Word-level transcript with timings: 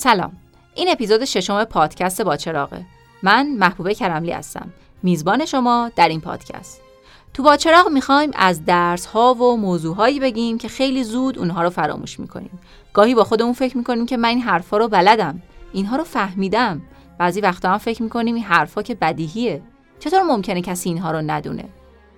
سلام. 0.00 0.32
این 0.74 0.88
اپیزود 0.90 1.24
ششم 1.24 1.64
پادکست 1.64 2.22
با 2.22 2.36
چراغه. 2.36 2.86
من 3.22 3.46
محبوبه 3.46 3.94
کرملی 3.94 4.30
هستم. 4.30 4.72
میزبان 5.02 5.44
شما 5.44 5.90
در 5.96 6.08
این 6.08 6.20
پادکست. 6.20 6.80
تو 7.34 7.42
با 7.42 7.56
چراغ 7.56 7.88
می‌خوایم 7.88 8.30
از 8.34 8.64
درس 8.64 9.06
ها 9.06 9.34
و 9.34 9.56
موضوع 9.56 9.96
هایی 9.96 10.20
بگیم 10.20 10.58
که 10.58 10.68
خیلی 10.68 11.04
زود 11.04 11.38
اونها 11.38 11.62
رو 11.62 11.70
فراموش 11.70 12.20
می‌کنیم. 12.20 12.58
گاهی 12.92 13.14
با 13.14 13.24
خودمون 13.24 13.52
فکر 13.52 13.76
می‌کنیم 13.76 14.06
که 14.06 14.16
من 14.16 14.28
این 14.28 14.40
حرفا 14.40 14.76
رو 14.76 14.88
بلدم. 14.88 15.42
اینها 15.72 15.96
رو 15.96 16.04
فهمیدم. 16.04 16.82
بعضی 17.18 17.40
وقتا 17.40 17.70
هم 17.70 17.78
فکر 17.78 18.02
می‌کنیم 18.02 18.34
این 18.34 18.44
حرفا 18.44 18.82
که 18.82 18.94
بدیهیه. 18.94 19.62
چطور 19.98 20.22
ممکنه 20.22 20.62
کسی 20.62 20.88
اینها 20.88 21.10
رو 21.10 21.22
ندونه؟ 21.26 21.64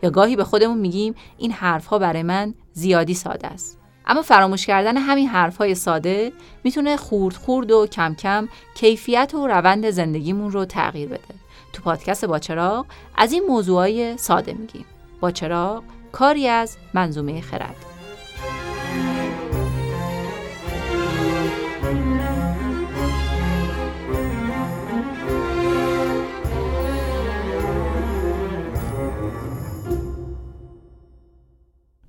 یا 0.02 0.10
گاهی 0.10 0.36
به 0.36 0.44
خودمون 0.44 0.78
میگیم 0.78 1.14
این 1.38 1.52
حرفها 1.52 1.98
برای 1.98 2.22
من 2.22 2.54
زیادی 2.72 3.14
ساده 3.14 3.46
است. 3.46 3.78
اما 4.06 4.22
فراموش 4.22 4.66
کردن 4.66 4.96
همین 4.96 5.28
حرفهای 5.28 5.74
ساده 5.74 6.32
می‌تونه 6.64 6.96
خورد 6.96 7.36
خورد 7.36 7.70
و 7.70 7.86
کم 7.86 8.14
کم 8.14 8.48
کیفیت 8.74 9.34
و 9.34 9.46
روند 9.46 9.90
زندگیمون 9.90 10.52
رو 10.52 10.64
تغییر 10.64 11.08
بده. 11.08 11.34
تو 11.72 11.82
پادکست 11.82 12.24
با 12.24 12.38
چراغ 12.38 12.86
از 13.16 13.32
این 13.32 13.44
موضوعای 13.48 14.16
ساده 14.16 14.52
میگیم. 14.52 14.84
با 15.20 15.30
چراغ 15.30 15.82
کاری 16.12 16.48
از 16.48 16.76
منظومه 16.94 17.40
خرد. 17.40 17.91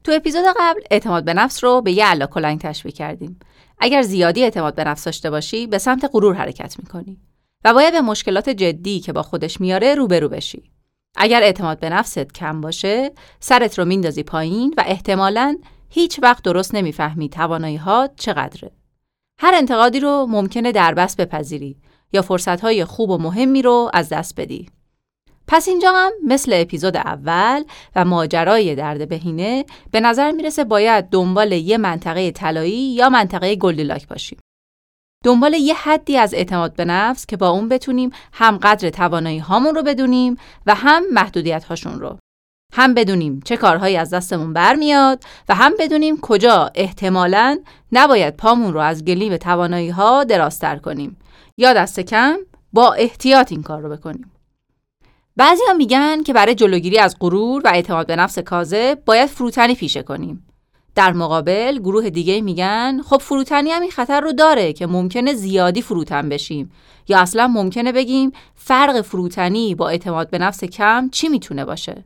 تو 0.04 0.12
اپیزود 0.12 0.46
قبل 0.60 0.82
اعتماد 0.92 1.26
به 1.26 1.34
نفس 1.34 1.64
رو 1.64 1.82
به 1.82 1.92
یه 1.92 2.06
علا 2.06 2.28
کلنگ 2.28 2.60
تشبیه 2.62 2.92
کردیم. 2.92 3.40
اگر 3.80 4.02
زیادی 4.02 4.44
اعتماد 4.44 4.76
به 4.76 4.84
نفس 4.84 5.04
داشته 5.04 5.30
باشی 5.30 5.68
به 5.68 5.78
سمت 5.78 6.10
غرور 6.14 6.36
حرکت 6.36 6.76
می‌کنی 6.80 7.20
و 7.66 7.74
باید 7.74 7.94
به 7.94 8.02
مشکلات 8.02 8.50
جدی 8.50 9.00
که 9.00 9.14
با 9.14 9.24
خودش 9.24 9.62
میاره 9.62 9.96
روبرو 9.96 10.30
بشی. 10.30 10.72
اگر 11.16 11.44
اعتماد 11.44 11.80
به 11.80 11.90
نفست 11.90 12.34
کم 12.34 12.62
باشه، 12.62 13.12
سرت 13.40 13.80
رو 13.80 13.86
میندازی 13.86 14.24
پایین 14.24 14.74
و 14.78 14.84
احتمالاً 14.88 15.58
هیچ 15.90 16.20
وقت 16.24 16.44
درست 16.44 16.76
نمی‌فهمی 16.76 17.30
توانایی 17.30 17.78
ها 17.78 18.10
چقدره. 18.18 18.72
هر 19.40 19.54
انتقادی 19.56 20.00
رو 20.00 20.28
ممکنه 20.30 20.72
دربست 20.72 21.22
بپذیری 21.22 21.78
یا 22.14 22.22
فرصتهای 22.22 22.86
خوب 22.86 23.10
و 23.10 23.18
مهمی 23.18 23.62
رو 23.62 23.90
از 23.94 24.10
دست 24.10 24.40
بدی. 24.40 24.70
پس 25.48 25.68
اینجا 25.68 25.92
هم 25.92 26.12
مثل 26.28 26.52
اپیزود 26.56 26.98
اول 26.98 27.64
و 27.96 28.06
ماجرای 28.06 28.76
درد 28.76 29.10
بهینه 29.10 29.66
به 29.92 30.00
نظر 30.00 30.32
می‌رسه 30.32 30.64
باید 30.64 31.06
دنبال 31.10 31.52
یه 31.52 31.78
منطقه 31.78 32.32
طلایی 32.32 32.94
یا 32.94 33.10
منطقه 33.10 33.56
گلدلاک 33.56 34.08
باشیم. 34.08 34.40
دنبال 35.24 35.54
یه 35.54 35.74
حدی 35.74 36.18
از 36.18 36.34
اعتماد 36.34 36.76
به 36.76 36.86
نفس 36.86 37.26
که 37.26 37.38
با 37.38 37.50
اون 37.50 37.70
بتونیم 37.70 38.10
هم 38.34 38.58
قدر 38.58 38.90
توانایی 38.90 39.40
هامون 39.40 39.76
رو 39.76 39.84
بدونیم 39.84 40.38
و 40.66 40.76
هم 40.76 41.04
محدودیت 41.12 41.64
هاشون 41.64 42.00
رو. 42.00 42.18
هم 42.74 42.94
بدونیم 42.94 43.40
چه 43.46 43.58
کارهایی 43.58 43.98
از 43.98 44.14
دستمون 44.14 44.54
برمیاد 44.54 45.24
و 45.50 45.56
هم 45.56 45.74
بدونیم 45.80 46.22
کجا 46.22 46.72
احتمالاً 46.76 47.60
نباید 47.92 48.38
پامون 48.38 48.74
رو 48.74 48.80
از 48.80 49.06
گلیم 49.06 49.38
توانایی 49.38 49.90
ها 49.90 50.24
درازتر 50.24 50.76
کنیم 50.76 51.18
یا 51.58 51.74
دست 51.74 52.00
کم 52.00 52.38
با 52.74 52.94
احتیاط 52.94 53.52
این 53.52 53.64
کار 53.64 53.82
رو 53.82 53.90
بکنیم. 53.90 54.33
بعضی 55.36 55.62
هم 55.70 55.78
میگن 55.78 56.24
که 56.24 56.34
برای 56.34 56.56
جلوگیری 56.56 56.98
از 56.98 57.18
غرور 57.20 57.62
و 57.66 57.72
اعتماد 57.74 58.08
به 58.08 58.16
نفس 58.16 58.40
کاذب 58.40 59.00
باید 59.06 59.30
فروتنی 59.30 59.76
پیشه 59.76 60.04
کنیم. 60.04 60.48
در 60.96 61.14
مقابل 61.14 61.80
گروه 61.80 62.10
دیگه 62.10 62.42
میگن 62.42 63.02
خب 63.02 63.18
فروتنی 63.18 63.70
هم 63.72 63.82
این 63.82 63.92
خطر 63.92 64.22
رو 64.22 64.34
داره 64.34 64.74
که 64.74 64.88
ممکنه 64.88 65.34
زیادی 65.34 65.82
فروتن 65.82 66.30
بشیم. 66.30 66.72
یا 67.08 67.20
اصلا 67.20 67.48
ممکنه 67.48 67.92
بگیم 67.92 68.32
فرق 68.56 69.02
فروتنی 69.02 69.76
با 69.76 69.90
اعتماد 69.90 70.30
به 70.30 70.38
نفس 70.38 70.64
کم 70.64 71.10
چی 71.10 71.30
می‌تونه 71.30 71.66
باشه؟ 71.66 72.04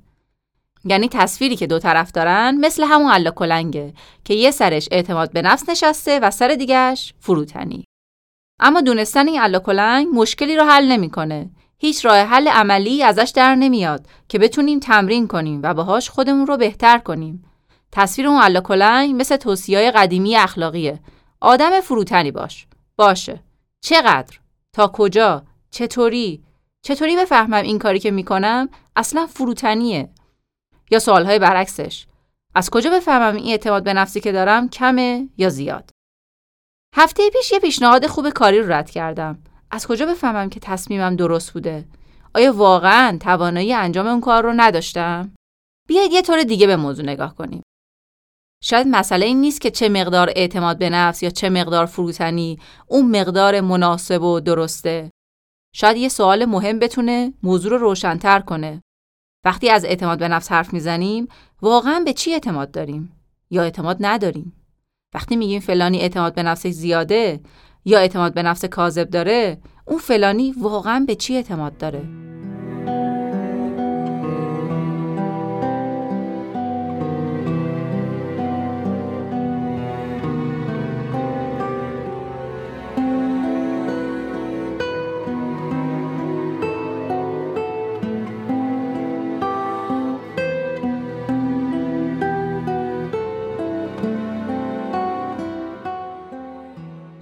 یعنی 0.85 1.09
تصویری 1.09 1.55
که 1.55 1.67
دو 1.67 1.79
طرف 1.79 2.11
دارن 2.11 2.57
مثل 2.59 2.83
همون 2.83 3.11
علا 3.11 3.31
کلنگه 3.31 3.93
که 4.25 4.33
یه 4.33 4.51
سرش 4.51 4.87
اعتماد 4.91 5.31
به 5.31 5.41
نفس 5.41 5.69
نشسته 5.69 6.19
و 6.19 6.31
سر 6.31 6.47
دیگهش 6.47 7.13
فروتنی. 7.19 7.83
اما 8.59 8.81
دونستن 8.81 9.27
این 9.27 9.39
علا 9.39 9.59
کلنگ 9.59 10.07
مشکلی 10.13 10.55
رو 10.55 10.63
حل 10.63 10.91
نمی‌کنه. 10.91 11.49
هیچ 11.77 12.05
راه 12.05 12.17
حل 12.17 12.47
عملی 12.47 13.03
ازش 13.03 13.31
در 13.35 13.55
نمیاد 13.55 14.07
که 14.29 14.39
بتونیم 14.39 14.79
تمرین 14.79 15.27
کنیم 15.27 15.59
و 15.63 15.73
باهاش 15.73 16.09
خودمون 16.09 16.47
رو 16.47 16.57
بهتر 16.57 16.97
کنیم. 16.97 17.43
تصویر 17.91 18.27
اون 18.27 18.41
علا 18.41 18.61
کلنگ 18.61 19.15
مثل 19.21 19.35
توصیه 19.35 19.91
قدیمی 19.91 20.35
اخلاقیه. 20.35 20.99
آدم 21.41 21.81
فروتنی 21.81 22.31
باش. 22.31 22.67
باشه. 22.95 23.43
چقدر؟ 23.81 24.39
تا 24.73 24.87
کجا؟ 24.87 25.43
چطوری؟ 25.71 26.43
چطوری 26.81 27.17
بفهمم 27.17 27.53
این 27.53 27.79
کاری 27.79 27.99
که 27.99 28.11
می‌کنم 28.11 28.69
اصلا 28.95 29.27
فروتنیه؟ 29.27 30.09
یا 30.91 30.99
سوالهای 30.99 31.39
برعکسش. 31.39 32.07
از 32.55 32.69
کجا 32.69 32.89
بفهمم 32.89 33.35
این 33.35 33.51
اعتماد 33.51 33.83
به 33.83 33.93
نفسی 33.93 34.19
که 34.19 34.31
دارم 34.31 34.69
کمه 34.69 35.29
یا 35.37 35.49
زیاد؟ 35.49 35.89
هفته 36.95 37.29
پیش 37.29 37.51
یه 37.51 37.59
پیشنهاد 37.59 38.07
خوب 38.07 38.29
کاری 38.29 38.59
رو 38.59 38.73
رد 38.73 38.89
کردم. 38.89 39.39
از 39.71 39.87
کجا 39.87 40.05
بفهمم 40.05 40.49
که 40.49 40.59
تصمیمم 40.59 41.15
درست 41.15 41.53
بوده؟ 41.53 41.85
آیا 42.35 42.53
واقعا 42.53 43.17
توانایی 43.21 43.73
انجام 43.73 44.07
اون 44.07 44.21
کار 44.21 44.43
رو 44.43 44.53
نداشتم؟ 44.55 45.31
بیاید 45.87 46.11
یه 46.11 46.21
طور 46.21 46.43
دیگه 46.43 46.67
به 46.67 46.75
موضوع 46.75 47.05
نگاه 47.05 47.35
کنیم. 47.35 47.63
شاید 48.63 48.87
مسئله 48.91 49.25
این 49.25 49.41
نیست 49.41 49.61
که 49.61 49.71
چه 49.71 49.89
مقدار 49.89 50.29
اعتماد 50.35 50.77
به 50.77 50.89
نفس 50.89 51.23
یا 51.23 51.29
چه 51.29 51.49
مقدار 51.49 51.85
فروتنی 51.85 52.59
اون 52.87 53.19
مقدار 53.19 53.61
مناسب 53.61 54.21
و 54.21 54.39
درسته. 54.39 55.11
شاید 55.75 55.97
یه 55.97 56.09
سوال 56.09 56.45
مهم 56.45 56.79
بتونه 56.79 57.33
موضوع 57.43 57.71
رو 57.71 57.77
روشنتر 57.77 58.39
کنه. 58.39 58.81
وقتی 59.45 59.69
از 59.69 59.85
اعتماد 59.85 60.19
به 60.19 60.27
نفس 60.27 60.51
حرف 60.51 60.73
می‌زنیم 60.73 61.27
واقعا 61.61 61.99
به 62.05 62.13
چی 62.13 62.33
اعتماد 62.33 62.71
داریم 62.71 63.11
یا 63.49 63.63
اعتماد 63.63 63.97
نداریم؟ 63.99 64.53
وقتی 65.13 65.35
میگیم 65.35 65.59
فلانی 65.59 65.99
اعتماد 65.99 66.35
به 66.35 66.43
نفسش 66.43 66.69
زیاده 66.69 67.39
یا 67.87 67.99
اعتماد 67.99 68.33
به 68.33 68.43
نفس 68.43 68.65
کاذب 68.65 69.09
داره 69.09 69.57
اون 69.85 69.99
فلانی 69.99 70.51
واقعا 70.51 71.05
به 71.07 71.15
چی 71.15 71.35
اعتماد 71.35 71.77
داره؟ 71.77 72.26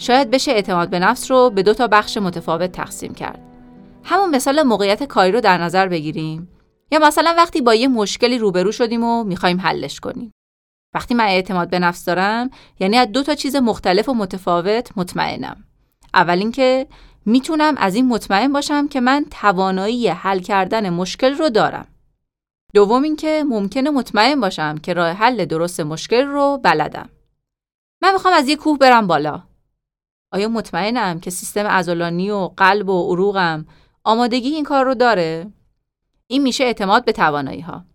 شاید 0.05 0.29
بشه 0.29 0.51
اعتماد 0.51 0.89
به 0.89 0.99
نفس 0.99 1.31
رو 1.31 1.49
به 1.49 1.63
دو 1.63 1.73
تا 1.73 1.87
بخش 1.87 2.17
متفاوت 2.17 2.71
تقسیم 2.71 3.13
کرد. 3.13 3.39
همون 4.03 4.35
مثال 4.35 4.63
موقعیت 4.63 5.03
کاری 5.03 5.31
رو 5.31 5.41
در 5.41 5.57
نظر 5.57 5.87
بگیریم 5.87 6.49
یا 6.91 6.99
مثلا 6.99 7.33
وقتی 7.37 7.61
با 7.61 7.75
یه 7.75 7.87
مشکلی 7.87 8.37
روبرو 8.37 8.71
شدیم 8.71 9.03
و 9.03 9.23
می‌خوایم 9.23 9.61
حلش 9.61 9.99
کنیم. 9.99 10.31
وقتی 10.95 11.13
من 11.13 11.23
اعتماد 11.23 11.69
به 11.69 11.79
نفس 11.79 12.05
دارم 12.05 12.49
یعنی 12.79 12.97
از 12.97 13.11
دو 13.11 13.23
تا 13.23 13.35
چیز 13.35 13.55
مختلف 13.55 14.09
و 14.09 14.13
متفاوت 14.13 14.89
مطمئنم. 14.95 15.63
اول 16.13 16.37
اینکه 16.37 16.87
می‌تونم 17.25 17.75
از 17.77 17.95
این 17.95 18.07
مطمئن 18.07 18.53
باشم 18.53 18.87
که 18.87 19.01
من 19.01 19.25
توانایی 19.31 20.07
حل 20.07 20.39
کردن 20.39 20.89
مشکل 20.89 21.33
رو 21.33 21.49
دارم. 21.49 21.87
دوم 22.73 23.03
اینکه 23.03 23.43
ممکنه 23.49 23.89
مطمئن 23.89 24.39
باشم 24.39 24.77
که 24.77 24.93
راه 24.93 25.11
حل 25.11 25.45
درست 25.45 25.79
مشکل 25.79 26.25
رو 26.25 26.59
بلدم. 26.63 27.09
من 28.01 28.13
می‌خوام 28.13 28.33
از 28.33 28.47
یه 28.47 28.55
کوه 28.55 28.77
برم 28.77 29.07
بالا. 29.07 29.43
آیا 30.35 30.47
مطمئنم 30.47 31.19
که 31.19 31.29
سیستم 31.29 31.67
عضلانی 31.67 32.31
و 32.31 32.49
قلب 32.57 32.89
و 32.89 33.11
عروقم 33.11 33.65
آمادگی 34.03 34.49
این 34.49 34.63
کار 34.63 34.85
رو 34.85 34.95
داره؟ 34.95 35.51
این 36.27 36.41
میشه 36.41 36.63
اعتماد 36.63 37.05
به 37.05 37.11
توانایی 37.11 37.61
ها. 37.61 37.85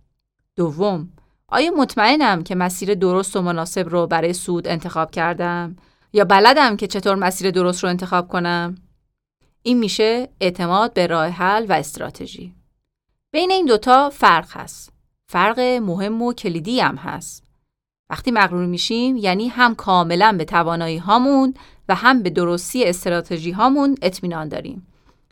دوم، 0.57 1.13
آیا 1.49 1.71
مطمئنم 1.71 2.43
که 2.43 2.55
مسیر 2.55 2.95
درست 2.95 3.37
و 3.37 3.43
مناسب 3.43 3.89
رو 3.89 4.07
برای 4.07 4.33
سود 4.33 4.69
انتخاب 4.69 5.11
کردم 5.11 5.77
یا 6.13 6.25
بلدم 6.25 6.77
که 6.77 6.87
چطور 6.87 7.15
مسیر 7.15 7.51
درست 7.51 7.85
رو 7.85 7.91
انتخاب 7.91 8.29
کنم؟ 8.29 8.75
این 9.63 9.79
میشه 9.79 10.29
اعتماد 10.41 10.93
به 10.93 11.07
راه 11.07 11.29
حل 11.29 11.67
و 11.69 11.73
استراتژی. 11.73 12.55
بین 13.33 13.51
این 13.51 13.67
دوتا 13.67 14.11
فرق 14.11 14.57
هست. 14.57 14.93
فرق 15.29 15.61
مهم 15.61 16.23
و 16.23 16.33
کلیدی 16.33 16.81
هم 16.81 16.97
هست. 16.97 17.51
وقتی 18.11 18.31
مغرور 18.31 18.67
میشیم 18.67 19.17
یعنی 19.17 19.49
هم 19.49 19.75
کاملا 19.75 20.35
به 20.39 20.45
توانایی 20.45 20.99
هامون 20.99 21.55
و 21.91 21.95
هم 21.95 22.23
به 22.23 22.31
درستی 22.31 22.85
استراتژی 22.85 23.51
هامون 23.51 23.97
اطمینان 24.03 24.49
داریم. 24.49 24.87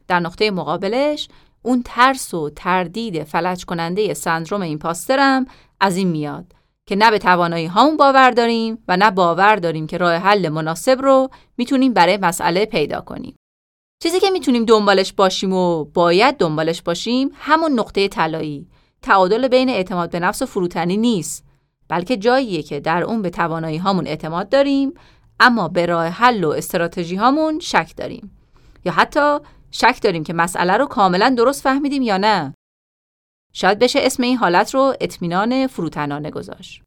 در 0.08 0.20
نقطه 0.20 0.50
مقابلش 0.50 1.28
اون 1.62 1.82
ترس 1.84 2.34
و 2.34 2.50
تردید 2.50 3.24
فلج 3.24 3.64
کننده 3.64 4.14
سندروم 4.14 4.62
ایمپاسترم 4.62 5.46
از 5.80 5.96
این 5.96 6.08
میاد 6.08 6.52
که 6.86 6.96
نه 6.96 7.10
به 7.10 7.18
توانایی 7.18 7.66
هامون 7.66 7.96
باور 7.96 8.30
داریم 8.30 8.78
و 8.88 8.96
نه 8.96 9.10
باور 9.10 9.56
داریم 9.56 9.86
که 9.86 9.98
راه 9.98 10.14
حل 10.14 10.48
مناسب 10.48 11.02
رو 11.02 11.28
می‌تونیم 11.56 11.92
برای 11.92 12.16
مسئله 12.16 12.64
پیدا 12.64 13.00
کنیم. 13.00 13.36
چیزی 14.02 14.20
که 14.20 14.30
می‌تونیم 14.30 14.64
دنبالش 14.64 15.12
باشیم 15.12 15.52
و 15.52 15.84
باید 15.84 16.36
دنبالش 16.36 16.82
باشیم 16.82 17.30
همون 17.34 17.72
نقطه 17.72 18.08
طلایی 18.08 18.68
تعادل 19.02 19.48
بین 19.48 19.68
اعتماد 19.68 20.10
به 20.10 20.20
نفس 20.20 20.42
و 20.42 20.46
فروتنی 20.46 20.96
نیست 20.96 21.44
بلکه 21.88 22.16
جاییه 22.16 22.62
که 22.62 22.80
در 22.80 23.02
اون 23.02 23.22
به 23.22 23.30
توانایی 23.30 23.78
هامون 23.78 24.06
اعتماد 24.06 24.48
داریم 24.48 24.94
اما 25.40 25.68
به 25.68 25.86
راه 25.86 26.06
حل 26.06 26.44
و 26.44 26.48
استراتژی 26.48 27.16
هامون 27.16 27.58
شک 27.58 27.92
داریم. 27.96 28.38
یا 28.84 28.92
حتی 28.92 29.38
شک 29.70 29.98
داریم 30.02 30.24
که 30.24 30.32
مسئله 30.32 30.76
رو 30.76 30.86
کاملا 30.86 31.34
درست 31.38 31.62
فهمیدیم 31.62 32.02
یا 32.02 32.16
نه. 32.16 32.54
شاید 33.52 33.78
بشه 33.78 33.98
اسم 34.02 34.22
این 34.22 34.36
حالت 34.36 34.74
رو 34.74 34.94
اطمینان 35.00 35.66
فروتنانه 35.66 36.30
گذاشت. 36.30 36.82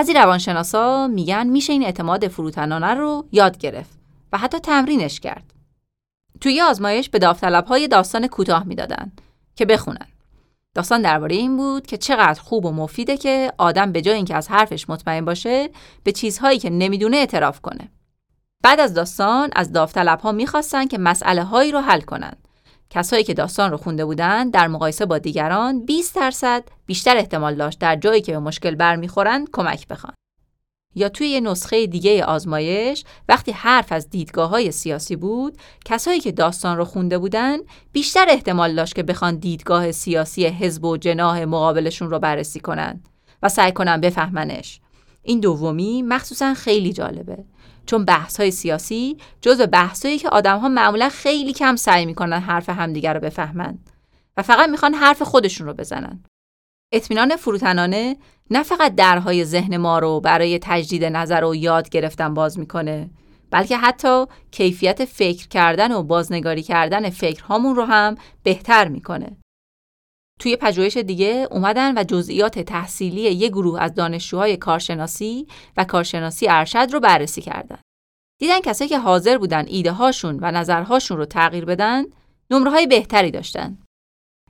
بعضی 0.00 0.14
روانشناسا 0.14 1.06
میگن 1.06 1.46
میشه 1.46 1.72
این 1.72 1.84
اعتماد 1.84 2.28
فروتنانه 2.28 2.94
رو 2.94 3.28
یاد 3.32 3.58
گرفت 3.58 3.98
و 4.32 4.38
حتی 4.38 4.58
تمرینش 4.58 5.20
کرد. 5.20 5.54
توی 6.40 6.60
آزمایش 6.60 7.08
به 7.08 7.18
داوطلب‌های 7.18 7.88
داستان 7.88 8.26
کوتاه 8.26 8.64
می‌دادن 8.64 9.12
که 9.56 9.64
بخونن. 9.64 10.06
داستان 10.74 11.02
درباره 11.02 11.36
این 11.36 11.56
بود 11.56 11.86
که 11.86 11.96
چقدر 11.96 12.40
خوب 12.40 12.64
و 12.64 12.72
مفیده 12.72 13.16
که 13.16 13.52
آدم 13.58 13.92
به 13.92 14.02
جای 14.02 14.14
اینکه 14.14 14.34
از 14.34 14.48
حرفش 14.48 14.90
مطمئن 14.90 15.24
باشه 15.24 15.70
به 16.04 16.12
چیزهایی 16.12 16.58
که 16.58 16.70
نمی‌دونه 16.70 17.16
اعتراف 17.16 17.60
کنه. 17.60 17.88
بعد 18.62 18.80
از 18.80 18.94
داستان 18.94 19.50
از 19.56 19.72
داوطلب‌ها 19.72 20.32
می‌خواستن 20.32 20.86
که 20.86 20.98
مسئله 20.98 21.44
هایی 21.44 21.72
رو 21.72 21.80
حل 21.80 22.00
کنن 22.00 22.36
کسایی 22.90 23.24
که 23.24 23.34
داستان 23.34 23.70
رو 23.70 23.76
خونده 23.76 24.04
بودن 24.04 24.50
در 24.50 24.68
مقایسه 24.68 25.06
با 25.06 25.18
دیگران 25.18 25.84
20 25.84 26.16
درصد 26.16 26.64
بیشتر 26.86 27.16
احتمال 27.16 27.54
داشت 27.54 27.78
در 27.78 27.96
جایی 27.96 28.20
که 28.20 28.32
به 28.32 28.38
مشکل 28.38 28.74
برمیخورن 28.74 29.44
کمک 29.52 29.88
بخوان. 29.88 30.12
یا 30.94 31.08
توی 31.08 31.28
یه 31.28 31.40
نسخه 31.40 31.86
دیگه 31.86 32.24
آزمایش 32.24 33.04
وقتی 33.28 33.52
حرف 33.52 33.92
از 33.92 34.10
دیدگاه 34.10 34.50
های 34.50 34.72
سیاسی 34.72 35.16
بود 35.16 35.56
کسایی 35.84 36.20
که 36.20 36.32
داستان 36.32 36.76
رو 36.76 36.84
خونده 36.84 37.18
بودن 37.18 37.58
بیشتر 37.92 38.26
احتمال 38.28 38.74
داشت 38.74 38.94
که 38.94 39.02
بخوان 39.02 39.36
دیدگاه 39.36 39.92
سیاسی 39.92 40.46
حزب 40.46 40.84
و 40.84 40.96
جناه 40.96 41.44
مقابلشون 41.44 42.10
رو 42.10 42.18
بررسی 42.18 42.60
کنن 42.60 43.02
و 43.42 43.48
سعی 43.48 43.72
کنن 43.72 44.00
بفهمنش 44.00 44.80
این 45.22 45.40
دومی 45.40 46.02
مخصوصا 46.02 46.54
خیلی 46.54 46.92
جالبه 46.92 47.44
چون 47.90 48.04
بحث 48.04 48.40
های 48.40 48.50
سیاسی 48.50 49.16
جزو 49.42 49.66
بحثایی 49.66 50.18
که 50.18 50.28
آدم 50.28 50.58
ها 50.58 50.68
معمولا 50.68 51.08
خیلی 51.08 51.52
کم 51.52 51.76
سعی 51.76 52.06
می‌کنن 52.06 52.40
حرف 52.40 52.68
همدیگر 52.68 53.14
رو 53.14 53.20
بفهمن 53.20 53.78
و 54.36 54.42
فقط 54.42 54.68
می‌خوان 54.68 54.94
حرف 54.94 55.22
خودشون 55.22 55.66
رو 55.66 55.74
بزنن. 55.74 56.24
اطمینان 56.92 57.36
فروتنانه 57.36 58.16
نه 58.50 58.62
فقط 58.62 58.94
درهای 58.94 59.44
ذهن 59.44 59.76
ما 59.76 59.98
رو 59.98 60.20
برای 60.20 60.58
تجدید 60.62 61.04
نظر 61.04 61.44
و 61.44 61.54
یاد 61.54 61.88
گرفتن 61.88 62.34
باز 62.34 62.58
می‌کنه 62.58 63.10
بلکه 63.50 63.76
حتی 63.76 64.24
کیفیت 64.50 65.04
فکر 65.04 65.48
کردن 65.48 65.92
و 65.92 66.02
بازنگاری 66.02 66.62
کردن 66.62 67.10
فکرهامون 67.10 67.76
رو 67.76 67.84
هم 67.84 68.14
بهتر 68.42 68.88
می‌کنه. 68.88 69.36
توی 70.40 70.56
پژوهش 70.56 70.96
دیگه 70.96 71.48
اومدن 71.50 71.98
و 71.98 72.04
جزئیات 72.04 72.58
تحصیلی 72.58 73.20
یک 73.20 73.52
گروه 73.52 73.82
از 73.82 73.94
دانشجوهای 73.94 74.56
کارشناسی 74.56 75.46
و 75.76 75.84
کارشناسی 75.84 76.48
ارشد 76.48 76.88
رو 76.92 77.00
بررسی 77.00 77.42
کردن. 77.42 77.78
دیدن 78.38 78.60
کسایی 78.60 78.88
که 78.88 78.98
حاضر 78.98 79.38
بودن 79.38 79.64
ایده 79.68 79.92
هاشون 79.92 80.38
و 80.42 80.50
نظرهاشون 80.50 81.16
رو 81.16 81.24
تغییر 81.24 81.64
بدن، 81.64 82.04
نمره 82.50 82.70
های 82.70 82.86
بهتری 82.86 83.30
داشتن. 83.30 83.78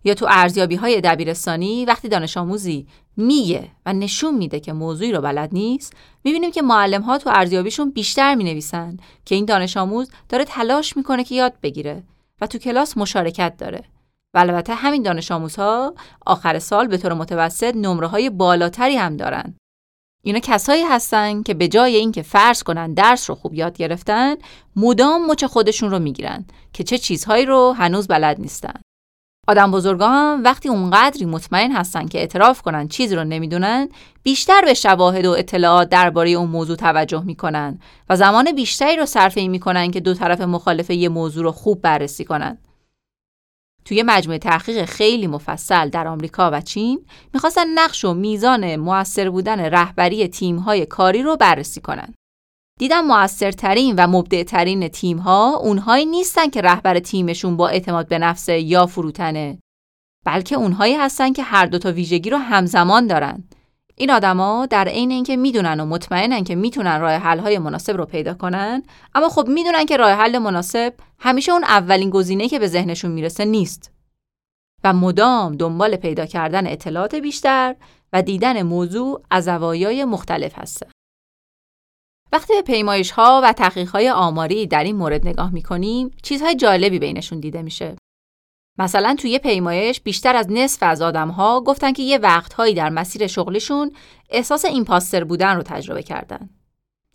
یا 0.04 0.14
تو 0.14 0.26
ارزیابی 0.30 0.76
های 0.76 1.00
دبیرستانی 1.00 1.84
وقتی 1.84 2.08
دانش 2.08 2.36
آموزی 2.36 2.86
میگه 3.16 3.68
و 3.86 3.92
نشون 3.92 4.34
میده 4.34 4.60
که 4.60 4.72
موضوعی 4.72 5.12
رو 5.12 5.20
بلد 5.20 5.48
نیست 5.52 5.92
می‌بینیم 6.24 6.50
که 6.50 6.62
معلم 6.62 7.02
ها 7.02 7.18
تو 7.18 7.30
ارزیابیشون 7.30 7.90
بیشتر 7.90 8.34
می‌نویسن 8.34 8.96
که 9.24 9.34
این 9.34 9.44
دانش 9.44 9.76
آموز 9.76 10.10
داره 10.28 10.44
تلاش 10.44 10.96
می‌کنه 10.96 11.24
که 11.24 11.34
یاد 11.34 11.54
بگیره 11.62 12.02
و 12.40 12.46
تو 12.46 12.58
کلاس 12.58 12.96
مشارکت 12.96 13.56
داره 13.58 13.84
و 14.34 14.38
البته 14.38 14.74
همین 14.74 15.02
دانش 15.02 15.32
آموزها 15.32 15.94
آخر 16.26 16.58
سال 16.58 16.86
به 16.86 16.96
طور 16.96 17.14
متوسط 17.14 17.76
نمره 17.76 18.06
های 18.06 18.30
بالاتری 18.30 18.96
هم 18.96 19.16
دارن. 19.16 19.54
اینا 20.22 20.38
کسایی 20.38 20.82
هستن 20.82 21.42
که 21.42 21.54
به 21.54 21.68
جای 21.68 21.96
اینکه 21.96 22.22
فرض 22.22 22.62
کنن 22.62 22.94
درس 22.94 23.30
رو 23.30 23.36
خوب 23.36 23.54
یاد 23.54 23.76
گرفتن 23.76 24.34
مدام 24.76 25.30
مچ 25.30 25.44
خودشون 25.44 25.90
رو 25.90 25.98
می‌گیرن 25.98 26.44
که 26.72 26.84
چه 26.84 26.98
چیزهایی 26.98 27.46
رو 27.46 27.74
هنوز 27.78 28.08
بلد 28.08 28.40
نیستن. 28.40 28.74
آدم 29.48 29.70
بزرگا 29.70 30.08
هم 30.08 30.42
وقتی 30.44 30.68
اونقدری 30.68 31.24
مطمئن 31.24 31.72
هستن 31.72 32.06
که 32.06 32.18
اعتراف 32.18 32.62
کنن 32.62 32.88
چیزی 32.88 33.16
رو 33.16 33.24
نمی‌دونن 33.24 33.88
بیشتر 34.22 34.62
به 34.64 34.74
شواهد 34.74 35.24
و 35.24 35.30
اطلاعات 35.30 35.88
درباره 35.88 36.30
اون 36.30 36.50
موضوع 36.50 36.76
توجه 36.76 37.22
می‌کنن 37.22 37.78
و 38.08 38.16
زمان 38.16 38.52
بیشتری 38.52 38.96
رو 38.96 39.06
صرف 39.06 39.36
این 39.36 39.50
می‌کنن 39.50 39.90
که 39.90 40.00
دو 40.00 40.14
طرف 40.14 40.40
مخالف 40.40 40.90
یه 40.90 41.08
موضوع 41.08 41.42
رو 41.42 41.52
خوب 41.52 41.80
بررسی 41.82 42.24
کنن. 42.24 42.58
توی 43.84 44.02
مجموعه 44.02 44.38
تحقیق 44.38 44.84
خیلی 44.84 45.26
مفصل 45.26 45.88
در 45.88 46.08
آمریکا 46.08 46.50
و 46.52 46.60
چین 46.60 47.06
می‌خواستن 47.34 47.64
نقش 47.74 48.04
و 48.04 48.14
میزان 48.14 48.76
موثر 48.76 49.30
بودن 49.30 49.60
رهبری 49.60 50.28
تیم‌های 50.28 50.86
کاری 50.86 51.22
رو 51.22 51.36
بررسی 51.36 51.80
کنن. 51.80 52.14
دیدم 52.78 53.00
موثرترین 53.00 53.94
و 53.98 54.06
مبدعترین 54.06 54.88
تیم‌ها 54.88 55.56
اونهایی 55.56 56.06
نیستن 56.06 56.50
که 56.50 56.60
رهبر 56.60 56.98
تیمشون 56.98 57.56
با 57.56 57.68
اعتماد 57.68 58.08
به 58.08 58.18
نفس 58.18 58.48
یا 58.48 58.86
فروتنه 58.86 59.58
بلکه 60.26 60.56
اونهایی 60.56 60.94
هستن 60.94 61.32
که 61.32 61.42
هر 61.42 61.66
دو 61.66 61.78
تا 61.78 61.92
ویژگی 61.92 62.30
رو 62.30 62.36
همزمان 62.36 63.06
دارن. 63.06 63.44
این 64.00 64.10
آدما 64.10 64.66
در 64.66 64.88
عین 64.88 65.10
اینکه 65.10 65.36
می‌دونن 65.36 65.80
و 65.80 65.84
مطمئنن 65.84 66.44
که 66.44 66.54
می‌تونن 66.54 67.00
راه 67.00 67.12
حل 67.12 67.38
های 67.38 67.58
مناسب 67.58 67.96
رو 67.96 68.04
پیدا 68.04 68.34
کنن 68.34 68.82
اما 69.14 69.28
خب 69.28 69.48
می‌دونن 69.48 69.86
که 69.86 69.96
راه 69.96 70.10
حل 70.10 70.38
مناسب 70.38 70.94
همیشه 71.18 71.52
اون 71.52 71.64
اولین 71.64 72.10
گزینه 72.10 72.48
که 72.48 72.58
به 72.58 72.66
ذهنشون 72.66 73.10
می‌رسه 73.10 73.44
نیست 73.44 73.92
و 74.84 74.92
مدام 74.92 75.56
دنبال 75.56 75.96
پیدا 75.96 76.26
کردن 76.26 76.66
اطلاعات 76.66 77.14
بیشتر 77.14 77.76
و 78.12 78.22
دیدن 78.22 78.62
موضوع 78.62 79.22
از 79.30 79.44
زوایای 79.44 80.04
مختلف 80.04 80.58
هستن. 80.58 80.90
وقتی 82.32 82.52
به 82.54 82.62
پیمایش 82.62 83.10
ها 83.10 83.40
و 83.44 83.52
تحقیق 83.52 83.88
های 83.88 84.10
آماری 84.10 84.66
در 84.66 84.84
این 84.84 84.96
مورد 84.96 85.28
نگاه 85.28 85.54
می 85.54 85.62
کنیم، 85.62 86.10
چیزهای 86.22 86.54
جالبی 86.54 86.98
بینشون 86.98 87.40
دیده 87.40 87.62
میشه. 87.62 87.96
مثلا 88.78 89.16
توی 89.18 89.38
پیمایش 89.38 90.00
بیشتر 90.00 90.36
از 90.36 90.46
نصف 90.50 90.82
از 90.82 91.02
آدمها 91.02 91.60
گفتن 91.60 91.92
که 91.92 92.02
یه 92.02 92.18
وقتهایی 92.18 92.74
در 92.74 92.88
مسیر 92.90 93.26
شغلشون 93.26 93.92
احساس 94.30 94.64
ایمپاستر 94.64 95.24
بودن 95.24 95.56
رو 95.56 95.62
تجربه 95.62 96.02
کردن. 96.02 96.50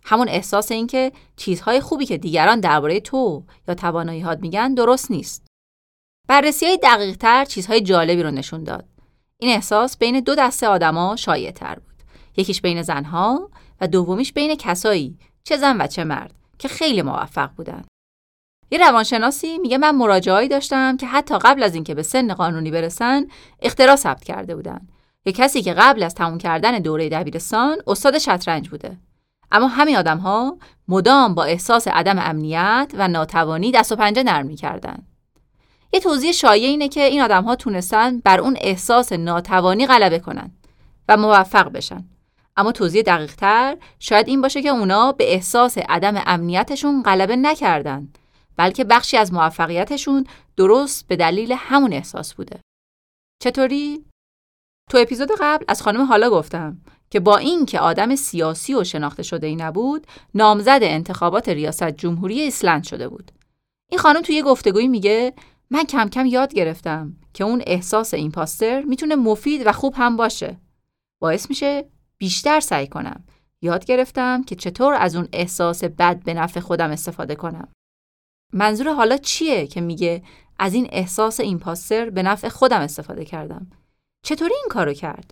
همون 0.04 0.28
احساس 0.28 0.72
اینکه 0.72 1.12
چیزهای 1.36 1.80
خوبی 1.80 2.06
که 2.06 2.18
دیگران 2.18 2.60
درباره 2.60 3.00
تو 3.00 3.44
یا 3.68 3.74
توانایی‌هات 3.74 4.40
میگن 4.40 4.74
درست 4.74 5.10
نیست. 5.10 5.46
بررسی 6.28 6.66
های 6.66 6.78
دقیق 6.82 7.16
تر 7.16 7.44
چیزهای 7.44 7.80
جالبی 7.80 8.22
رو 8.22 8.30
نشون 8.30 8.64
داد. 8.64 8.84
این 9.38 9.54
احساس 9.54 9.96
بین 9.96 10.20
دو 10.20 10.34
دسته 10.34 10.66
آدما 10.66 11.16
شایع 11.16 11.50
تر 11.50 11.74
بود. 11.74 12.02
یکیش 12.36 12.60
بین 12.60 12.82
زنها 12.82 13.50
و 13.80 13.86
دومیش 13.86 14.32
بین 14.32 14.54
کسایی 14.54 15.18
چه 15.44 15.56
زن 15.56 15.80
و 15.80 15.86
چه 15.86 16.04
مرد 16.04 16.34
که 16.58 16.68
خیلی 16.68 17.02
موفق 17.02 17.50
بودن. 17.56 17.84
یه 18.70 18.78
روانشناسی 18.78 19.58
میگه 19.58 19.78
من 19.78 19.90
مراجعهایی 19.90 20.48
داشتم 20.48 20.96
که 20.96 21.06
حتی 21.06 21.38
قبل 21.38 21.62
از 21.62 21.74
اینکه 21.74 21.94
به 21.94 22.02
سن 22.02 22.34
قانونی 22.34 22.70
برسن 22.70 23.26
اختراع 23.62 23.96
ثبت 23.96 24.24
کرده 24.24 24.54
بودن. 24.54 24.80
یه 25.24 25.32
کسی 25.32 25.62
که 25.62 25.72
قبل 25.72 26.02
از 26.02 26.14
تموم 26.14 26.38
کردن 26.38 26.78
دوره 26.78 27.08
دبیرستان 27.08 27.76
استاد 27.86 28.18
شطرنج 28.18 28.68
بوده. 28.68 28.96
اما 29.52 29.66
همین 29.66 29.96
آدم 29.96 30.18
ها 30.18 30.58
مدام 30.88 31.34
با 31.34 31.44
احساس 31.44 31.88
عدم 31.88 32.18
امنیت 32.18 32.92
و 32.94 33.08
ناتوانی 33.08 33.72
دست 33.72 33.92
و 33.92 33.96
پنجه 33.96 34.22
نرم 34.22 34.46
می‌کردن. 34.46 35.06
یه 35.92 36.00
توضیح 36.00 36.32
شایع 36.32 36.68
اینه 36.68 36.88
که 36.88 37.02
این 37.02 37.22
آدم 37.22 37.44
ها 37.44 37.56
تونستن 37.56 38.18
بر 38.18 38.40
اون 38.40 38.56
احساس 38.60 39.12
ناتوانی 39.12 39.86
غلبه 39.86 40.18
کنن 40.18 40.50
و 41.08 41.16
موفق 41.16 41.72
بشن. 41.72 42.04
اما 42.56 42.72
توضیح 42.72 43.02
دقیق 43.02 43.34
تر 43.34 43.76
شاید 43.98 44.28
این 44.28 44.40
باشه 44.42 44.62
که 44.62 44.68
اونا 44.68 45.12
به 45.12 45.32
احساس 45.32 45.78
عدم 45.78 46.22
امنیتشون 46.26 47.02
غلبه 47.02 47.36
نکردن 47.36 48.08
بلکه 48.56 48.84
بخشی 48.84 49.16
از 49.16 49.32
موفقیتشون 49.32 50.26
درست 50.56 51.08
به 51.08 51.16
دلیل 51.16 51.54
همون 51.58 51.92
احساس 51.92 52.34
بوده. 52.34 52.60
چطوری؟ 53.42 54.04
تو 54.90 54.98
اپیزود 54.98 55.30
قبل 55.40 55.64
از 55.68 55.82
خانم 55.82 56.02
حالا 56.02 56.30
گفتم 56.30 56.80
که 57.10 57.20
با 57.20 57.36
اینکه 57.36 57.80
آدم 57.80 58.16
سیاسی 58.16 58.74
و 58.74 58.84
شناخته 58.84 59.22
شده 59.22 59.46
ای 59.46 59.56
نبود، 59.56 60.06
نامزد 60.34 60.78
انتخابات 60.82 61.48
ریاست 61.48 61.90
جمهوری 61.90 62.40
ایسلند 62.40 62.84
شده 62.84 63.08
بود. 63.08 63.32
این 63.90 63.98
خانم 63.98 64.22
توی 64.22 64.42
گفتگویی 64.42 64.88
میگه 64.88 65.32
من 65.70 65.84
کم 65.84 66.08
کم 66.08 66.26
یاد 66.26 66.54
گرفتم 66.54 67.16
که 67.34 67.44
اون 67.44 67.62
احساس 67.66 68.14
پاستر 68.14 68.82
می‌تونه 68.82 69.16
مفید 69.16 69.66
و 69.66 69.72
خوب 69.72 69.94
هم 69.96 70.16
باشه. 70.16 70.60
باعث 71.20 71.50
میشه 71.50 71.84
بیشتر 72.18 72.60
سعی 72.60 72.86
کنم. 72.86 73.24
یاد 73.62 73.84
گرفتم 73.84 74.42
که 74.42 74.54
چطور 74.54 74.94
از 74.94 75.16
اون 75.16 75.28
احساس 75.32 75.84
بد 75.84 76.24
به 76.24 76.34
نفع 76.34 76.60
خودم 76.60 76.90
استفاده 76.90 77.34
کنم. 77.34 77.68
منظور 78.56 78.92
حالا 78.92 79.16
چیه 79.16 79.66
که 79.66 79.80
میگه 79.80 80.22
از 80.58 80.74
این 80.74 80.88
احساس 80.92 81.40
پاستر 81.40 82.10
به 82.10 82.22
نفع 82.22 82.48
خودم 82.48 82.80
استفاده 82.80 83.24
کردم؟ 83.24 83.66
چطوری 84.22 84.54
این 84.54 84.68
کارو 84.70 84.92
کرد؟ 84.92 85.30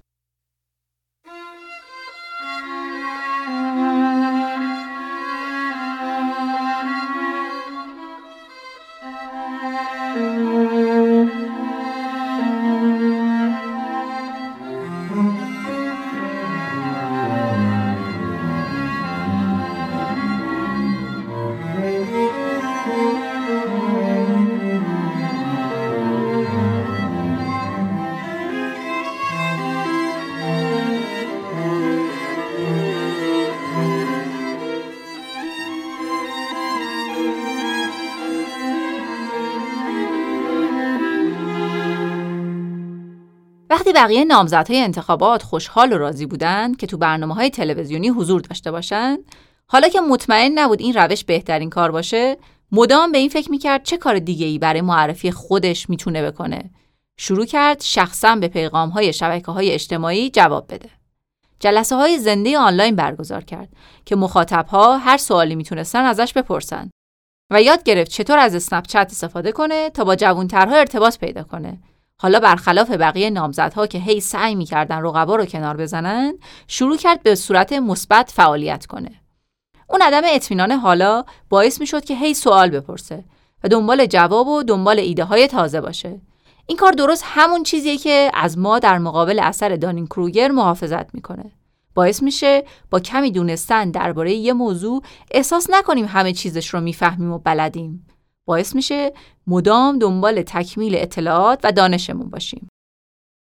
وقتی 43.84 43.92
بقیه 43.92 44.24
نامزدهای 44.24 44.80
انتخابات 44.80 45.42
خوشحال 45.42 45.92
و 45.92 45.98
راضی 45.98 46.26
بودند 46.26 46.76
که 46.76 46.86
تو 46.86 46.96
برنامه 46.96 47.34
های 47.34 47.50
تلویزیونی 47.50 48.08
حضور 48.08 48.40
داشته 48.40 48.70
باشند 48.70 49.18
حالا 49.66 49.88
که 49.88 50.00
مطمئن 50.00 50.58
نبود 50.58 50.80
این 50.80 50.94
روش 50.94 51.24
بهترین 51.24 51.70
کار 51.70 51.90
باشه 51.90 52.36
مدام 52.72 53.12
به 53.12 53.18
این 53.18 53.28
فکر 53.28 53.50
می‌کرد 53.50 53.82
چه 53.82 53.96
کار 53.96 54.18
دیگه 54.18 54.46
ای 54.46 54.58
برای 54.58 54.80
معرفی 54.80 55.30
خودش 55.30 55.90
می‌تونه 55.90 56.30
بکنه. 56.30 56.70
شروع 57.16 57.46
کرد 57.46 57.80
شخصا 57.80 58.36
به 58.36 58.48
پیغام 58.48 58.88
های 58.88 59.12
شبکه 59.12 59.52
های 59.52 59.70
اجتماعی 59.70 60.30
جواب 60.30 60.74
بده. 60.74 60.90
جلسه 61.60 61.96
های 61.96 62.18
زنده 62.18 62.58
آنلاین 62.58 62.96
برگزار 62.96 63.44
کرد 63.44 63.68
که 64.04 64.16
مخاطب 64.16 64.66
ها 64.66 64.98
هر 64.98 65.16
سوالی 65.16 65.54
می‌تونستن 65.54 66.04
ازش 66.04 66.32
بپرسن 66.32 66.90
و 67.52 67.62
یاد 67.62 67.82
گرفت 67.82 68.10
چطور 68.10 68.38
از 68.38 68.54
اسنپ 68.54 68.86
استفاده 68.94 69.52
کنه 69.52 69.90
تا 69.90 70.04
با 70.04 70.16
جوانترها 70.16 70.76
ارتباط 70.76 71.18
پیدا 71.18 71.42
کنه. 71.42 71.78
حالا 72.20 72.40
برخلاف 72.40 72.90
بقیه 72.90 73.30
نامزدها 73.30 73.86
که 73.86 73.98
هی 73.98 74.20
سعی 74.20 74.54
می‌کردن 74.54 75.02
رقبا 75.02 75.36
رو 75.36 75.44
کنار 75.44 75.76
بزنن 75.76 76.34
شروع 76.68 76.96
کرد 76.96 77.22
به 77.22 77.34
صورت 77.34 77.72
مثبت 77.72 78.30
فعالیت 78.34 78.86
کنه. 78.86 79.10
اون 79.88 80.02
عدم 80.02 80.22
اطمینان 80.24 80.72
حالا 80.72 81.24
باعث 81.48 81.80
می‌شد 81.80 82.04
که 82.04 82.14
هی 82.14 82.34
سوال 82.34 82.70
بپرسه 82.70 83.24
و 83.64 83.68
دنبال 83.68 84.06
جواب 84.06 84.48
و 84.48 84.62
دنبال 84.62 84.98
ایده 84.98 85.24
های 85.24 85.46
تازه 85.46 85.80
باشه. 85.80 86.20
این 86.66 86.76
کار 86.76 86.92
درست 86.92 87.22
همون 87.26 87.62
چیزیه 87.62 87.96
که 87.96 88.30
از 88.34 88.58
ما 88.58 88.78
در 88.78 88.98
مقابل 88.98 89.40
اثر 89.42 89.76
دانین 89.76 90.06
کروگر 90.06 90.50
محافظت 90.50 91.14
می‌کنه. 91.14 91.52
باعث 91.94 92.22
میشه 92.22 92.64
با 92.90 93.00
کمی 93.00 93.30
دونستن 93.30 93.90
درباره 93.90 94.34
یه 94.34 94.52
موضوع 94.52 95.02
احساس 95.30 95.70
نکنیم 95.70 96.04
همه 96.04 96.32
چیزش 96.32 96.68
رو 96.68 96.80
می‌فهمیم 96.80 97.32
و 97.32 97.38
بلدیم. 97.38 98.06
باعث 98.46 98.74
میشه 98.74 99.12
مدام 99.46 99.98
دنبال 99.98 100.42
تکمیل 100.42 100.94
اطلاعات 100.96 101.60
و 101.64 101.72
دانشمون 101.72 102.30
باشیم. 102.30 102.68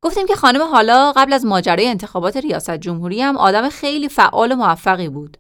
گفتیم 0.04 0.28
که 0.28 0.36
خانم 0.36 0.62
حالا 0.62 1.14
قبل 1.16 1.34
از 1.34 1.46
ماجرای 1.46 1.88
انتخابات 1.88 2.38
ریاست 2.38 2.78
جمهوری 2.78 3.22
هم 3.22 3.38
آدم 3.38 3.70
خیلی 3.70 4.10
فعال 4.10 4.52
و 4.52 4.56
موفقی 4.56 5.10
بود. 5.10 5.38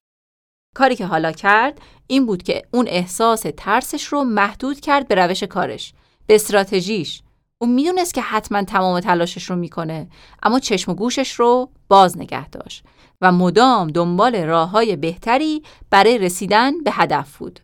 کاری 0.75 0.95
که 0.95 1.05
حالا 1.05 1.31
کرد 1.31 1.81
این 2.07 2.25
بود 2.25 2.43
که 2.43 2.63
اون 2.73 2.85
احساس 2.87 3.45
ترسش 3.57 4.03
رو 4.03 4.23
محدود 4.23 4.79
کرد 4.79 5.07
به 5.07 5.15
روش 5.15 5.43
کارش، 5.43 5.93
به 6.27 6.35
استراتژیش. 6.35 7.21
اون 7.61 7.71
می‌دونست 7.71 8.13
که 8.13 8.21
حتما 8.21 8.63
تمام 8.63 8.99
تلاشش 8.99 9.49
رو 9.49 9.55
می‌کنه 9.55 10.07
اما 10.43 10.59
چشم 10.59 10.91
و 10.91 10.95
گوشش 10.95 11.31
رو 11.31 11.69
باز 11.87 12.17
نگه 12.17 12.49
داشت 12.49 12.83
و 13.21 13.31
مدام 13.31 13.87
دنبال 13.87 14.35
راه 14.35 14.69
های 14.69 14.95
بهتری 14.95 15.63
برای 15.89 16.17
رسیدن 16.17 16.83
به 16.83 16.91
هدف 16.91 17.37
بود. 17.37 17.59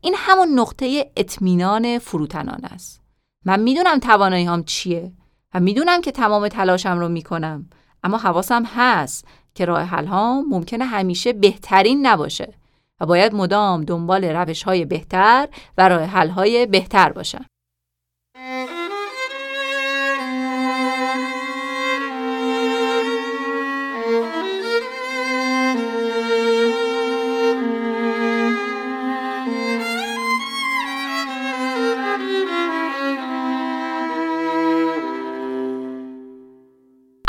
این 0.00 0.14
همون 0.16 0.58
نقطه 0.58 1.10
اطمینان 1.16 1.98
فروتنان 1.98 2.64
است. 2.64 3.00
من 3.44 3.60
می‌دونم 3.60 3.98
توانایی 3.98 4.44
هم 4.44 4.64
چیه 4.64 5.12
و 5.54 5.60
می‌دونم 5.60 6.00
که 6.00 6.12
تمام 6.12 6.48
تلاشم 6.48 6.98
رو 6.98 7.08
می‌کنم 7.08 7.70
اما 8.04 8.18
حواسم 8.18 8.64
هست 8.64 9.26
که 9.54 9.64
راه 9.64 9.82
حل 9.82 10.06
ها 10.06 10.42
ممکنه 10.42 10.84
همیشه 10.84 11.32
بهترین 11.32 12.06
نباشه 12.06 12.54
و 13.00 13.06
باید 13.06 13.34
مدام 13.34 13.84
دنبال 13.84 14.24
روش 14.24 14.62
های 14.62 14.84
بهتر 14.84 15.48
و 15.78 15.88
راه 15.88 16.02
حل 16.02 16.28
های 16.28 16.66
بهتر 16.66 17.12
باشم. 17.12 17.44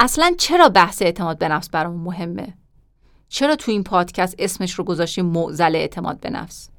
اصلا 0.07 0.35
چرا 0.37 0.69
بحث 0.69 1.01
اعتماد 1.01 1.37
به 1.37 1.47
نفس 1.47 1.69
برامون 1.69 2.01
مهمه؟ 2.01 2.53
چرا 3.29 3.55
تو 3.55 3.71
این 3.71 3.83
پادکست 3.83 4.35
اسمش 4.39 4.73
رو 4.73 4.83
گذاشتیم 4.83 5.25
معزل 5.25 5.75
اعتماد 5.75 6.19
به 6.19 6.29
نفس؟ 6.29 6.69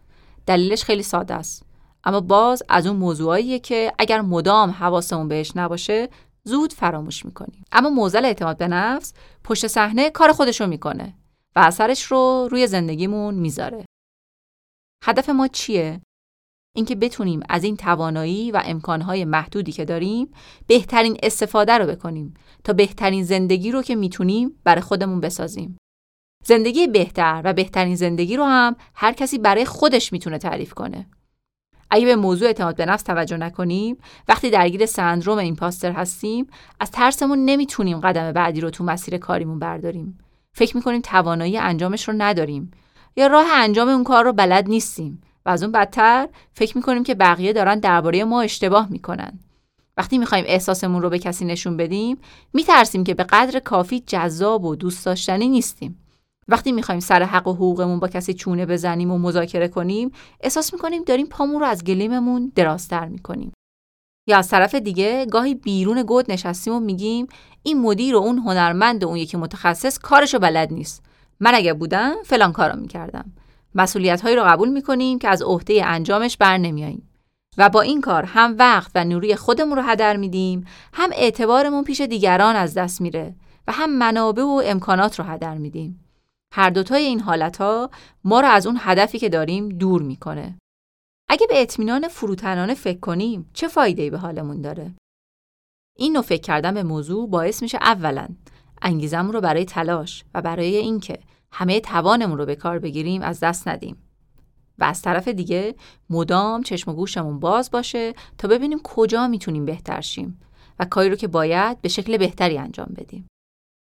دلیلش 0.46 0.84
خیلی 0.84 1.02
ساده 1.02 1.34
است. 1.34 1.62
اما 2.04 2.20
باز 2.20 2.62
از 2.68 2.86
اون 2.86 2.96
موضوعاییه 2.96 3.58
که 3.58 3.92
اگر 3.98 4.20
مدام 4.20 4.70
حواسمون 4.70 5.28
بهش 5.28 5.52
نباشه 5.56 6.08
زود 6.44 6.72
فراموش 6.72 7.24
می‌کنیم. 7.24 7.64
اما 7.72 7.90
موزل 7.90 8.24
اعتماد 8.24 8.56
به 8.56 8.68
نفس 8.68 9.12
پشت 9.44 9.66
صحنه 9.66 10.10
کار 10.10 10.32
خودش 10.32 10.60
رو 10.60 10.66
می‌کنه 10.66 11.14
و 11.56 11.58
اثرش 11.60 12.02
رو 12.02 12.48
روی 12.50 12.66
زندگیمون 12.66 13.34
می‌ذاره. 13.34 13.84
هدف 15.04 15.28
ما 15.28 15.48
چیه؟ 15.48 16.00
اینکه 16.76 16.94
بتونیم 16.94 17.40
از 17.48 17.64
این 17.64 17.76
توانایی 17.76 18.50
و 18.50 18.62
امکانهای 18.64 19.24
محدودی 19.24 19.72
که 19.72 19.84
داریم 19.84 20.30
بهترین 20.66 21.16
استفاده 21.22 21.78
رو 21.78 21.86
بکنیم 21.86 22.34
تا 22.64 22.72
بهترین 22.72 23.24
زندگی 23.24 23.70
رو 23.70 23.82
که 23.82 23.96
می‌تونیم 23.96 24.60
برای 24.64 24.80
خودمون 24.80 25.20
بسازیم. 25.20 25.78
زندگی 26.44 26.86
بهتر 26.86 27.42
و 27.44 27.52
بهترین 27.52 27.96
زندگی 27.96 28.36
رو 28.36 28.44
هم 28.44 28.76
هر 28.94 29.12
کسی 29.12 29.38
برای 29.38 29.64
خودش 29.64 30.12
می‌تونه 30.12 30.38
تعریف 30.38 30.74
کنه. 30.74 31.06
اگه 31.90 32.06
به 32.06 32.16
موضوع 32.16 32.48
اعتماد 32.48 32.76
به 32.76 32.86
نفس 32.86 33.02
توجه 33.02 33.36
نکنیم 33.36 33.96
وقتی 34.28 34.50
درگیر 34.50 34.86
سندروم 34.86 35.38
ایمپاستر 35.38 35.92
هستیم 35.92 36.46
از 36.80 36.90
ترسمون 36.90 37.44
نمی‌تونیم 37.44 38.00
قدم 38.00 38.32
بعدی 38.32 38.60
رو 38.60 38.70
تو 38.70 38.84
مسیر 38.84 39.18
کاریمون 39.18 39.58
برداریم 39.58 40.18
فکر 40.52 40.76
می‌کنیم 40.76 41.00
توانایی 41.00 41.58
انجامش 41.58 42.08
رو 42.08 42.14
نداریم 42.18 42.70
یا 43.16 43.26
راه 43.26 43.46
انجام 43.52 43.88
اون 43.88 44.04
کار 44.04 44.24
رو 44.24 44.32
بلد 44.32 44.68
نیستیم 44.68 45.22
و 45.46 45.50
از 45.50 45.62
اون 45.62 45.72
بدتر 45.72 46.28
فکر 46.52 46.76
می‌کنیم 46.76 47.02
که 47.02 47.14
بقیه 47.14 47.52
دارن 47.52 47.78
درباره 47.78 48.24
ما 48.24 48.42
اشتباه 48.42 48.88
می‌کنن. 48.90 49.38
وقتی 49.96 50.18
می‌خوایم 50.18 50.44
احساسمون 50.48 51.02
رو 51.02 51.10
به 51.10 51.18
کسی 51.18 51.44
نشون 51.44 51.76
بدیم 51.76 52.18
میترسیم 52.52 53.04
که 53.04 53.14
به 53.14 53.24
قدر 53.24 53.60
کافی 53.60 54.00
جذاب 54.00 54.64
و 54.64 54.76
دوست 54.76 55.06
داشتنی 55.06 55.48
نیستیم. 55.48 56.04
وقتی 56.48 56.72
می‌خوایم 56.72 57.00
سر 57.00 57.22
حق 57.22 57.46
و 57.46 57.52
حقوقمون 57.52 58.00
با 58.00 58.08
کسی 58.08 58.34
چونه 58.34 58.66
بزنیم 58.66 59.10
و 59.10 59.18
مذاکره 59.18 59.68
کنیم 59.68 60.10
احساس 60.40 60.72
می‌کنیم 60.72 61.04
داریم 61.04 61.26
پامون 61.26 61.60
رو 61.60 61.66
از 61.66 61.84
گلیممون 61.84 62.52
درازتر 62.54 63.04
می‌کنیم. 63.04 63.52
یا 64.28 64.38
از 64.38 64.48
طرف 64.48 64.74
دیگه 64.74 65.26
گاهی 65.26 65.54
بیرون 65.54 66.02
گود 66.02 66.32
نشستیم 66.32 66.74
و 66.74 66.80
میگیم 66.80 67.26
این 67.62 67.80
مدیر 67.80 68.16
و 68.16 68.18
اون 68.18 68.38
هنرمند 68.38 69.04
و 69.04 69.08
اون 69.08 69.16
یکی 69.16 69.36
متخصص 69.36 69.98
کارشو 69.98 70.38
بلد 70.38 70.72
نیست. 70.72 71.04
من 71.40 71.54
اگه 71.54 71.74
بودم 71.74 72.14
فلان 72.24 72.52
کارو 72.52 72.80
می‌کردم. 72.80 73.32
مسئولیت 73.74 74.20
هایی 74.20 74.36
رو 74.36 74.42
قبول 74.44 74.68
می‌کنیم 74.68 75.18
که 75.18 75.28
از 75.28 75.42
عهده 75.42 75.86
انجامش 75.86 76.36
بر 76.36 76.58
نمیاییم 76.58 77.08
و 77.58 77.68
با 77.68 77.80
این 77.80 78.00
کار 78.00 78.24
هم 78.24 78.56
وقت 78.58 78.90
و 78.94 79.04
نوری 79.04 79.36
خودمون 79.36 79.76
رو 79.76 79.82
هدر 79.82 80.16
میدیم 80.16 80.64
هم 80.92 81.10
اعتبارمون 81.12 81.84
پیش 81.84 82.00
دیگران 82.00 82.56
از 82.56 82.74
دست 82.74 83.00
میره 83.00 83.34
و 83.66 83.72
هم 83.72 83.98
منابع 83.98 84.42
و 84.42 84.62
امکانات 84.64 85.18
رو 85.18 85.24
هدر 85.24 85.58
میدیم. 85.58 86.04
هر 86.52 86.70
دوتای 86.70 87.04
این 87.04 87.20
حالت 87.20 87.56
ها 87.56 87.90
ما 88.24 88.40
رو 88.40 88.48
از 88.48 88.66
اون 88.66 88.78
هدفی 88.80 89.18
که 89.18 89.28
داریم 89.28 89.68
دور 89.68 90.02
می‌کنه. 90.02 90.58
اگه 91.28 91.46
به 91.46 91.62
اطمینان 91.62 92.08
فروتنانه 92.08 92.74
فکر 92.74 93.00
کنیم 93.00 93.50
چه 93.52 93.68
فایده 93.68 94.10
به 94.10 94.18
حالمون 94.18 94.60
داره؟ 94.60 94.94
این 95.96 96.12
نوع 96.12 96.22
فکر 96.22 96.42
کردن 96.42 96.74
به 96.74 96.82
موضوع 96.82 97.28
باعث 97.30 97.62
میشه 97.62 97.78
اولا 97.80 98.28
انگیزمون 98.82 99.32
رو 99.32 99.40
برای 99.40 99.64
تلاش 99.64 100.24
و 100.34 100.42
برای 100.42 100.76
اینکه 100.76 101.18
همه 101.52 101.80
توانمون 101.80 102.38
رو 102.38 102.46
به 102.46 102.56
کار 102.56 102.78
بگیریم 102.78 103.22
از 103.22 103.40
دست 103.40 103.68
ندیم. 103.68 103.96
و 104.78 104.84
از 104.84 105.02
طرف 105.02 105.28
دیگه 105.28 105.74
مدام 106.10 106.62
چشم 106.62 106.90
و 106.90 106.94
گوشمون 106.94 107.40
باز 107.40 107.70
باشه 107.70 108.14
تا 108.38 108.48
ببینیم 108.48 108.78
کجا 108.84 109.28
می‌تونیم 109.28 109.64
بهتر 109.64 110.00
شیم 110.00 110.40
و 110.78 110.84
کاری 110.84 111.10
رو 111.10 111.16
که 111.16 111.28
باید 111.28 111.80
به 111.80 111.88
شکل 111.88 112.16
بهتری 112.16 112.58
انجام 112.58 112.94
بدیم. 112.96 113.28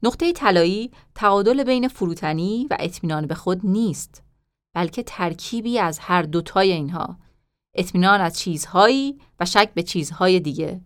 نقطه 0.03 0.33
طلایی 0.33 0.91
تعادل 1.15 1.65
بین 1.65 1.89
فروتنی 1.89 2.67
و 2.71 2.77
اطمینان 2.81 3.27
به 3.27 3.35
خود 3.35 3.67
نیست 3.67 4.23
بلکه 4.75 5.03
ترکیبی 5.03 5.79
از 5.79 5.99
هر 5.99 6.23
دوتای 6.23 6.73
اینها. 6.73 7.19
اطمینان 7.75 8.21
از 8.21 8.39
چیزهایی 8.39 9.19
و 9.41 9.45
شک 9.45 9.71
به 9.75 9.83
چیزهای 9.83 10.41
دیگه. 10.41 10.81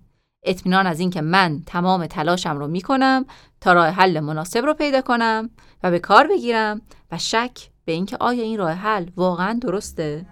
اطمینان 0.45 0.87
از 0.87 1.01
اینکه 1.01 1.21
من 1.21 1.63
تمام 1.67 2.07
تلاشم 2.07 2.59
رو 2.59 2.69
می‌کنم 2.69 3.25
تا 3.61 3.73
راه 3.73 3.89
حل 3.89 4.21
مناسب 4.21 4.65
رو 4.65 4.75
پیدا 4.75 5.01
کنم 5.01 5.51
و 5.83 5.91
به 5.91 5.99
کار 5.99 6.27
بگیرم 6.27 6.81
و 7.13 7.19
شک 7.19 7.71
به 7.85 7.93
اینکه 7.93 8.17
آیا 8.21 8.43
این 8.43 8.59
راه 8.59 8.73
حل 8.73 9.07
واقعا 9.17 9.59
درسته 9.63 10.27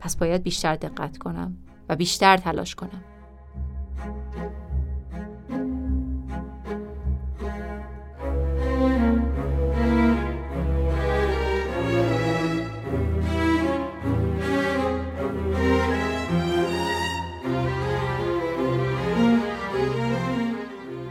پس 0.00 0.16
باید 0.16 0.42
بیشتر 0.42 0.76
دقت 0.76 1.18
کنم 1.18 1.56
و 1.88 1.96
بیشتر 1.96 2.36
تلاش 2.36 2.74
کنم. 2.74 3.04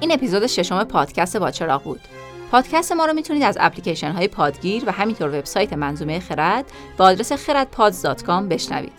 این 0.10 0.18
اپیزود 0.18 0.48
ششم 0.48 0.84
پادکست 0.84 1.38
با 1.38 1.52
چراغ 1.52 1.84
بود. 1.84 2.00
پادکست 2.52 2.92
ما 2.92 3.06
رو 3.06 3.14
می‌تونید 3.14 3.44
از 3.44 3.58
اپلیکیشن 3.60 4.12
های 4.12 4.28
پادگیر 4.28 4.84
و 4.88 4.92
همینطور 4.92 5.28
وبسایت 5.30 5.74
منظومه 5.74 6.20
خرد 6.20 6.66
با 6.98 7.06
آدرس 7.06 7.32
خردپادز.com 7.32 8.44
بشنوید. 8.50 8.92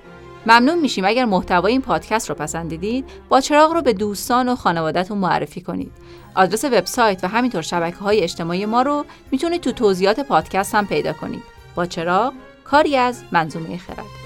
ممنون 0.47 0.79
میشیم 0.79 1.05
اگر 1.05 1.25
محتوای 1.25 1.73
این 1.73 1.83
پادکست 1.83 2.29
رو 2.29 2.35
پسندیدید 2.35 3.05
با 3.29 3.41
چراغ 3.41 3.73
رو 3.73 3.83
به 3.83 3.93
دوستان 3.93 4.49
و 4.49 4.57
خانوادهتون 4.57 5.19
معرفی 5.19 5.61
کنید. 5.61 5.93
آدرس 6.35 6.65
وبسایت 6.65 7.25
و 7.25 7.29
همینطور 7.29 7.63
شبکه 7.63 7.97
های 7.97 8.21
اجتماعی 8.21 8.67
ما 8.67 8.83
رو 8.83 9.05
می‌تونید 9.31 9.61
تو 9.61 9.73
توضیحات 9.73 10.21
پادکست 10.21 10.75
هم 10.75 10.87
پیدا 10.87 11.13
کنید. 11.13 11.43
با 11.75 11.87
چراغ 11.87 12.33
کاری 12.65 12.97
از 12.97 13.23
منظومه 13.33 13.79
خرد 13.79 14.20